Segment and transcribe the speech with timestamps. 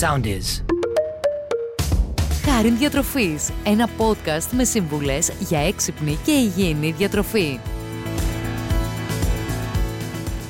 [0.00, 0.64] Sound is.
[2.44, 7.58] Χάριν Διατροφής, ένα podcast με σύμβουλες για έξυπνη και υγιεινή διατροφή.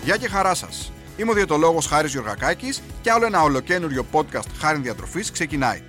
[0.04, 0.92] Γεια και χαρά σας.
[1.16, 5.82] Είμαι ο διαιτολόγος Χάρης Γιωργακάκη και άλλο ένα ολοκένουργιο podcast Χάρη Διατροφής ξεκινάει.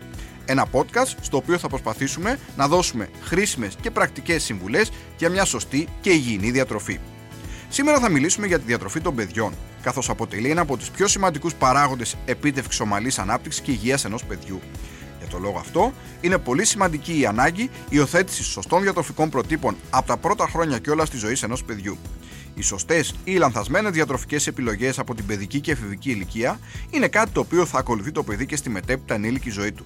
[0.46, 5.88] Ένα podcast στο οποίο θα προσπαθήσουμε να δώσουμε χρήσιμες και πρακτικές συμβουλές για μια σωστή
[6.02, 7.00] και υγιεινή διατροφή.
[7.70, 11.54] Σήμερα θα μιλήσουμε για τη διατροφή των παιδιών, καθώς αποτελεί ένα από τους πιο σημαντικούς
[11.54, 14.60] παράγοντες επίτευξης ομαλής ανάπτυξης και υγείας ενός παιδιού.
[15.18, 20.18] Για τον λόγο αυτό, είναι πολύ σημαντική η ανάγκη υιοθέτησης σωστών διατροφικών προτύπων από τα
[20.18, 21.98] πρώτα χρόνια και όλα τη ζωή ενός παιδιού.
[22.56, 26.60] Οι σωστές ή λανθασμένες διατροφικές επιλογές από την παιδική και εφηβική ηλικία
[26.90, 29.86] είναι κάτι το οποίο θα ακολουθεί το παιδί και στη μετέπειτα ενήλικη ζωή του.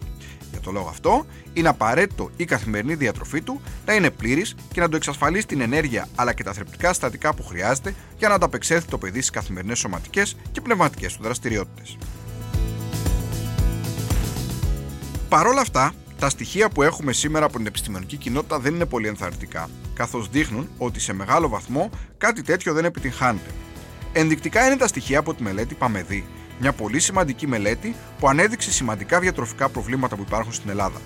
[0.51, 4.89] Για τον λόγο αυτό, είναι απαραίτητο η καθημερινή διατροφή του να είναι πλήρης και να
[4.89, 8.97] του εξασφαλίσει την ενέργεια αλλά και τα θρεπτικά συστατικά που χρειάζεται για να ανταπεξέλθει το
[8.97, 11.97] παιδί στις καθημερινές σωματικές και πνευματικές του δραστηριότητες.
[15.29, 19.07] Παρ' όλα αυτά, τα στοιχεία που έχουμε σήμερα από την επιστημονική κοινότητα δεν είναι πολύ
[19.07, 23.49] ενθαρρυντικά, καθώς δείχνουν ότι σε μεγάλο βαθμό κάτι τέτοιο δεν επιτυγχάνεται.
[24.13, 26.25] Ενδεικτικά είναι τα στοιχεία από τη μελέτη Παμεδί,
[26.59, 31.01] μια πολύ σημαντική μελέτη που ανέδειξε σημαντικά διατροφικά προβλήματα που υπάρχουν στην Ελλάδα.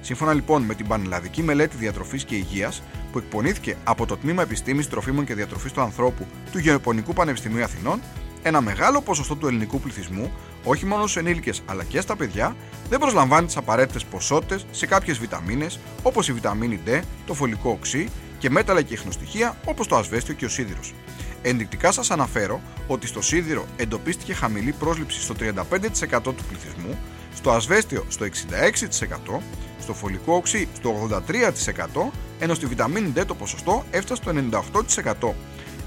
[0.00, 4.88] Σύμφωνα λοιπόν με την Πανελλαδική Μελέτη Διατροφής και Υγείας, που εκπονήθηκε από το Τμήμα Επιστήμης
[4.88, 8.00] Τροφίμων και Διατροφής του Ανθρώπου του Γεωπονικού Πανεπιστημίου Αθηνών,
[8.42, 10.32] ένα μεγάλο ποσοστό του ελληνικού πληθυσμού,
[10.64, 12.56] όχι μόνο στους ενήλικες αλλά και στα παιδιά,
[12.88, 18.08] δεν προσλαμβάνει τις απαραίτητες ποσότητες σε κάποιες βιταμίνες όπως η βιταμίνη D, το φωλικό οξύ
[18.38, 20.94] και μέταλλα και ιχνοστοιχεία όπως το ασβέστιο και ο σίδηρος.
[21.42, 26.98] Ενδεικτικά σας αναφέρω ότι στο σίδηρο εντοπίστηκε χαμηλή πρόσληψη στο 35% του πληθυσμού,
[27.34, 29.40] στο ασβέστιο στο 66%,
[29.80, 31.08] στο φωλικό οξύ στο
[32.02, 34.32] 83%, ενώ στη βιταμίνη D το ποσοστό έφτασε στο
[35.20, 35.34] 98%.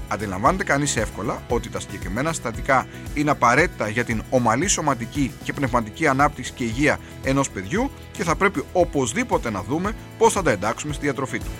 [0.08, 6.06] Αντιλαμβάνεται κανείς εύκολα ότι τα συγκεκριμένα συστατικά είναι απαραίτητα για την ομαλή σωματική και πνευματική
[6.06, 10.92] ανάπτυξη και υγεία ενός παιδιού και θα πρέπει οπωσδήποτε να δούμε πώς θα τα εντάξουμε
[10.92, 11.50] στη διατροφή του.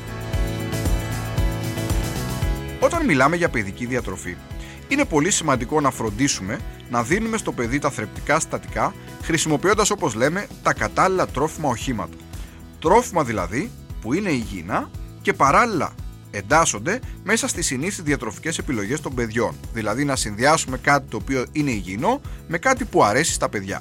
[2.84, 4.36] Όταν μιλάμε για παιδική διατροφή,
[4.88, 6.58] είναι πολύ σημαντικό να φροντίσουμε
[6.90, 12.16] να δίνουμε στο παιδί τα θρεπτικά συστατικά χρησιμοποιώντας όπως λέμε τα κατάλληλα τρόφιμα οχήματα.
[12.78, 14.90] Τρόφιμα δηλαδή που είναι υγιεινά
[15.22, 15.94] και παράλληλα
[16.30, 19.54] εντάσσονται μέσα στις συνήθεις διατροφικές επιλογές των παιδιών.
[19.72, 23.80] Δηλαδή να συνδυάσουμε κάτι το οποίο είναι υγιεινό με κάτι που αρέσει στα παιδιά.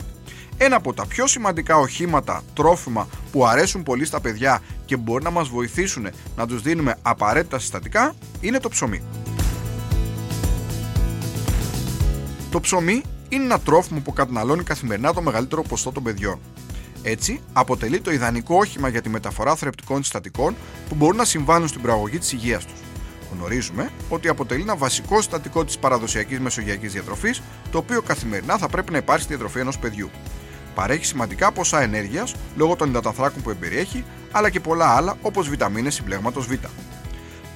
[0.63, 5.29] Ένα από τα πιο σημαντικά οχήματα, τρόφιμα που αρέσουν πολύ στα παιδιά και μπορεί να
[5.29, 9.03] μας βοηθήσουν να τους δίνουμε απαραίτητα συστατικά είναι το ψωμί.
[12.51, 16.39] Το ψωμί είναι ένα τρόφιμο που καταναλώνει καθημερινά το μεγαλύτερο ποσοστό των παιδιών.
[17.03, 20.55] Έτσι, αποτελεί το ιδανικό όχημα για τη μεταφορά θρεπτικών συστατικών
[20.89, 22.79] που μπορούν να συμβάλλουν στην προαγωγή της υγείας τους.
[23.33, 27.41] Γνωρίζουμε ότι αποτελεί ένα βασικό συστατικό της παραδοσιακής μεσογειακής διατροφής,
[27.71, 30.09] το οποίο καθημερινά θα πρέπει να υπάρχει στη διατροφή ενός παιδιού.
[30.75, 35.93] Παρέχει σημαντικά ποσά ενέργειας λόγω των υδατανθράκων που εμπεριέχει, αλλά και πολλά άλλα όπως βιταμίνες
[35.93, 36.53] συμπλέγματος Β.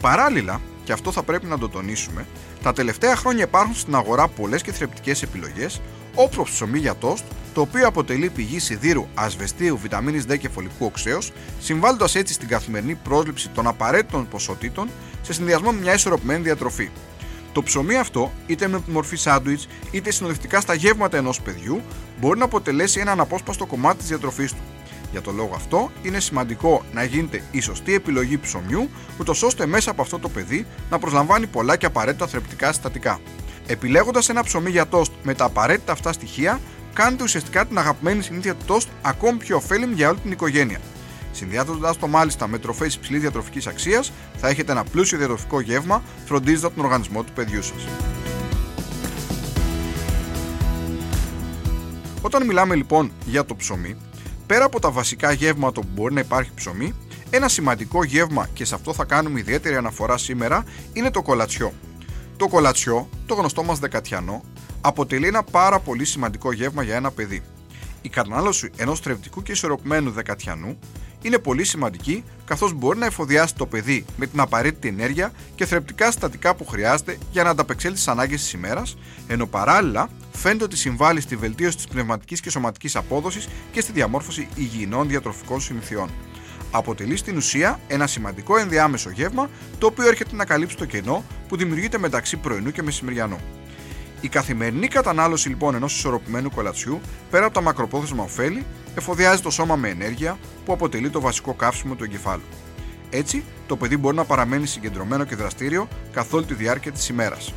[0.02, 2.26] Παράλληλα, και αυτό θα πρέπει να το τονίσουμε,
[2.64, 5.82] τα τελευταία χρόνια υπάρχουν στην αγορά πολλές και θρεπτικές επιλογές,
[6.16, 7.24] όπω ψωμί για τόστ,
[7.54, 12.96] το οποίο αποτελεί πηγή σιδήρου, ασβεστίου, βιταμίνης D και φωλικού οξέως, συμβάλλοντας έτσι στην καθημερινή
[12.96, 14.90] πρόσληψη των απαραίτητων ποσοτήτων
[15.22, 16.90] σε συνδυασμό με μια ισορροπημένη διατροφή.
[17.56, 21.82] Το ψωμί αυτό, είτε με μορφή σάντουιτς είτε συνοδευτικά στα γεύματα ενός παιδιού,
[22.20, 24.62] μπορεί να αποτελέσει ένα αναπόσπαστο κομμάτι της διατροφής του.
[25.12, 28.90] Για τον λόγο αυτό, είναι σημαντικό να γίνεται η σωστή επιλογή ψωμιού,
[29.20, 33.20] ούτως ώστε μέσα από αυτό το παιδί να προσλαμβάνει πολλά και απαραίτητα θρεπτικά συστατικά.
[33.68, 36.60] Επιλέγοντας ένα ψωμί για τόστ με τα απαραίτητα αυτά στοιχεία,
[36.94, 40.80] κάνετε ουσιαστικά την αγαπημένη συνήθεια του τόστ ακόμη πιο ωφέλιμη για όλη την οικογένεια.
[41.36, 46.74] Συνδυάζοντας το μάλιστα με τροφές υψηλής διατροφικής αξίας, θα έχετε ένα πλούσιο διατροφικό γεύμα φροντίζοντας
[46.74, 47.88] τον οργανισμό του παιδιού σας.
[52.22, 53.98] Όταν μιλάμε λοιπόν για το ψωμί,
[54.46, 56.94] πέρα από τα βασικά γεύματα που μπορεί να υπάρχει ψωμί,
[57.30, 60.64] ένα σημαντικό γεύμα και σε αυτό θα κάνουμε ιδιαίτερη αναφορά σήμερα
[60.94, 61.74] είναι το κολατσιό.
[62.38, 64.44] Το κολατσιό, το γνωστό μας δεκατιανό,
[64.82, 67.44] αποτελεί ένα πάρα πολύ σημαντικό γεύμα για ένα παιδί.
[68.06, 70.80] Η κατανάλωση ενός θρεπτικού και ισορροπημένου δεκατιανού
[71.22, 76.06] είναι πολύ σημαντική καθώς μπορεί να εφοδιάσει το παιδί με την απαραίτητη ενέργεια και θρεπτικά
[76.06, 78.98] συστατικά που χρειάζεται για να ανταπεξέλθει στις ανάγκες της ημέρας,
[79.28, 84.48] ενώ παράλληλα φαίνεται ότι συμβάλλει στη βελτίωση της πνευματικής και σωματικής απόδοσης και στη διαμόρφωση
[84.56, 86.10] υγιεινών διατροφικών συνηθιών.
[86.72, 91.58] Αποτελεί στην ουσία ένα σημαντικό ενδιάμεσο γεύμα το οποίο έρχεται να καλύψει το κενό που
[91.58, 93.40] δημιουργείται μεταξύ πρωινού και μεσημεριανού.
[94.26, 99.76] Η καθημερινή κατανάλωση λοιπόν ενός ισορροπημένου κολατσιού, πέρα από τα μακροπρόθεσμα ωφέλη, εφοδιάζει το σώμα
[99.76, 102.44] με ενέργεια που αποτελεί το βασικό καύσιμο του εγκεφάλου.
[103.10, 107.54] Έτσι, το παιδί μπορεί να παραμένει συγκεντρωμένο και δραστήριο καθ' όλη τη διάρκεια της ημέρας.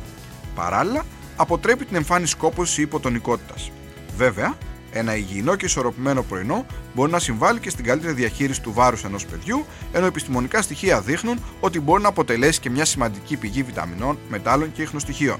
[0.55, 1.05] Παράλληλα,
[1.35, 3.71] αποτρέπει την εμφάνιση κόπωση ή υποτονικότητας.
[4.17, 4.57] Βέβαια,
[4.91, 6.65] Ένα υγιεινό και ισορροπημένο πρωινό
[6.95, 11.39] μπορεί να συμβάλλει και στην καλύτερη διαχείριση του βάρους ενός παιδιού, ενώ επιστημονικά στοιχεία δείχνουν
[11.59, 15.39] ότι μπορεί να αποτελέσει και μια σημαντική πηγή βιταμινών, μετάλλων και ιχνοστοιχείων.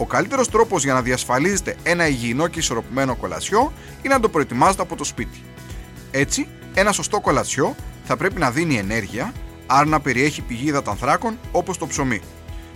[0.00, 3.72] Ο καλύτερος τρόπος για να διασφαλίζετε ένα υγιεινό και ισορροπημένο κολασιό
[4.02, 5.42] είναι να το προετοιμάζετε από το σπίτι.
[6.10, 7.74] Έτσι, ένα σωστό κολατσιό
[8.04, 9.32] θα πρέπει να δίνει ενέργεια,
[9.66, 12.20] άρα να περιέχει πηγή υδατανθράκων όπως το ψωμί.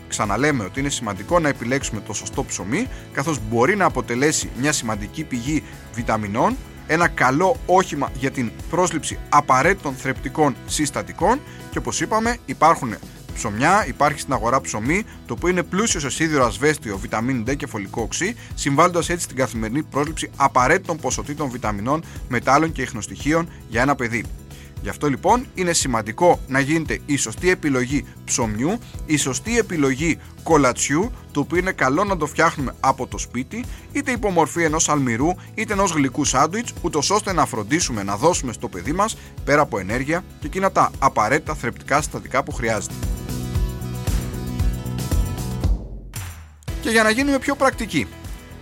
[0.09, 5.25] Ξαναλέμε ότι είναι σημαντικό να επιλέξουμε το σωστό ψωμί, καθώς μπορεί να αποτελέσει μια σημαντική
[5.25, 5.63] πηγή
[5.95, 11.41] βιταμινών, ένα καλό όχημα για την πρόσληψη απαραίτητων θρεπτικών συστατικών
[11.71, 12.95] και όπως είπαμε υπάρχουν
[13.33, 17.67] ψωμιά, υπάρχει στην αγορά ψωμί, το οποίο είναι πλούσιο σε σίδηρο ασβέστιο, βιταμίνη D και
[17.67, 23.95] φωλικό οξύ, συμβάλλοντας έτσι στην καθημερινή πρόσληψη απαραίτητων ποσοτήτων βιταμινών, μετάλλων και ιχνοστοιχείων για ένα
[23.95, 24.25] παιδί.
[24.83, 31.13] Γι' αυτό λοιπόν είναι σημαντικό να γίνεται η σωστή επιλογή ψωμιού, η σωστή επιλογή κολατσιού,
[31.33, 35.29] το οποίο είναι καλό να το φτιάχνουμε από το σπίτι, είτε υπό μορφή ενός αλμυρού,
[35.55, 39.79] είτε ενός γλυκού σάντουιτς, ούτως ώστε να φροντίσουμε να δώσουμε στο παιδί μας πέρα από
[39.79, 43.12] ενέργεια και εκείνα τα απαραίτητα θρεπτικά συστατικά που χρειάζεται.
[46.83, 48.07] Και για να γίνουμε πιο πρακτικοί,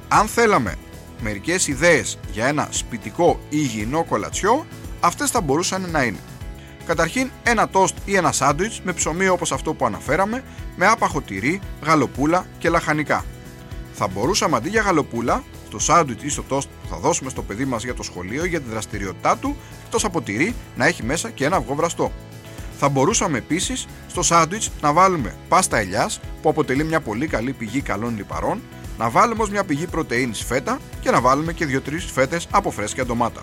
[0.09, 0.77] αν θέλαμε
[1.21, 4.67] μερικές ιδέες για ένα σπιτικό υγιεινό κολατσιό,
[5.01, 6.19] αυτές θα μπορούσαν να είναι
[6.91, 10.45] Καταρχήν ένα τόστ ή ένα σάντουιτς με ψωμί όπως αυτό που αναφέραμε,
[10.77, 13.25] με άπαχο τυρί, γαλοπούλα και λαχανικά.
[13.93, 17.65] Θα μπορούσαμε αντί για γαλοπούλα, στο σάντουιτς ή στο τόστ που θα δώσουμε στο παιδί
[17.65, 21.45] μας για το σχολείο για τη δραστηριότητά του, εκτός από τυρί να έχει μέσα και
[21.45, 22.13] ένα αυγό βραστό.
[22.83, 27.81] Θα μπορούσαμε επίσης στο σάντουιτς να βάλουμε πάστα ελιάς που αποτελεί μια πολύ καλή πηγή
[27.81, 28.63] καλών λιπαρών,
[28.99, 33.07] να βάλουμε ως μια πηγή πρωτενη φέτα και να βάλουμε και 2-3 φέτες από φρέσκια
[33.07, 33.43] ντομάτα.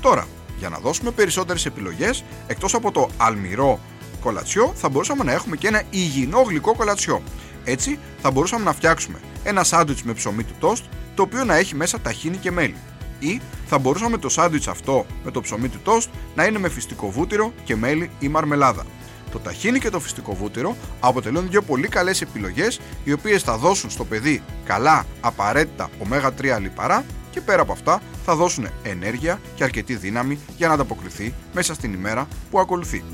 [0.00, 0.26] Τώρα,
[0.58, 3.80] για να δώσουμε περισσότερες επιλογές, εκτός από το αλμυρό
[4.20, 7.22] κολατσιό, θα μπορούσαμε να έχουμε και ένα υγιεινό γλυκό κολατσιό.
[7.64, 10.84] Έτσι, θα μπορούσαμε να φτιάξουμε ένα σάντουιτς με ψωμί του τόστ,
[11.14, 12.76] το οποίο να έχει μέσα ταχίνι και μέλι.
[13.20, 17.10] Ή θα μπορούσαμε το σάντουιτς αυτό με το ψωμί του τόστ να είναι με φυστικό
[17.10, 18.86] βούτυρο και μέλι ή μαρμελάδα.
[19.32, 23.90] Το ταχίνι και το φυστικό βούτυρο αποτελούν δύο πολύ καλές επιλογές οι οποίες θα δώσουν
[23.90, 29.96] στο παιδί καλά απαραίτητα ω3 λιπαρά και πέρα από αυτά θα δώσουν ενέργεια και αρκετή
[29.96, 33.04] δύναμη για να ανταποκριθεί μέσα στην ημέρα που ακολουθεί.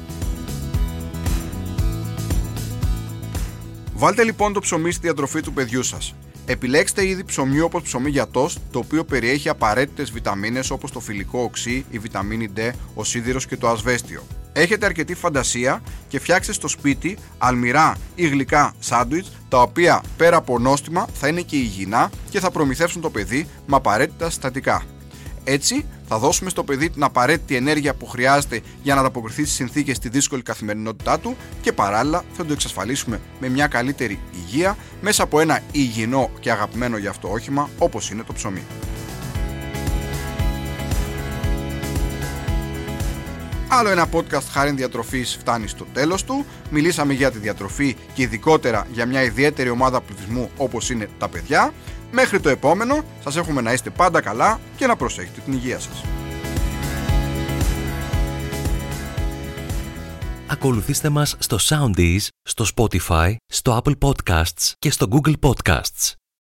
[3.95, 6.15] Βάλτε λοιπόν το ψωμί στη διατροφή του παιδιού σας.
[6.49, 11.43] Επιλέξτε είδη ψωμιού όπως ψωμί για τόστ, το οποίο περιέχει απαραίτητες βιταμίνες όπως το φιλικό
[11.43, 14.23] οξύ, η βιταμίνη D, ο σίδηρος και το ασβέστιο.
[14.53, 20.59] Έχετε αρκετή φαντασία και φτιάξτε στο σπίτι αλμυρά ή γλυκά σάντουιτς τα οποία πέρα από
[20.59, 24.83] νόστιμα θα είναι και υγιεινά και θα προμηθεύσουν το παιδί με απαραίτητα συστατικά.
[25.45, 29.97] Έτσι, θα δώσουμε στο παιδί την απαραίτητη ενέργεια που χρειάζεται για να ανταποκριθεί στις συνθήκες
[29.97, 35.41] στη δύσκολη καθημερινότητά του και παράλληλα θα το εξασφαλίσουμε με μια καλύτερη υγεία μέσα από
[35.41, 38.63] ένα υγιεινό και αγαπημένο για αυτό όχημα όπως είναι το ψωμί.
[43.69, 46.47] Άλλο ένα podcast χάρη διατροφής φτάνει στο τέλος του.
[46.71, 51.73] Μιλήσαμε για τη διατροφή και ειδικότερα για μια ιδιαίτερη ομάδα πληθυσμού όπως είναι τα παιδιά.
[52.11, 56.05] Μέχρι το επόμενο, σας έχουμε να είστε πάντα καλά και να προσέχετε την υγεία σας.
[60.47, 66.13] Ακολουθήστε μας στο Soundees, στο Spotify, στο Apple Podcasts και στο Google Podcasts.